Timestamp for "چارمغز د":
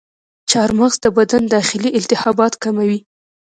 0.49-1.05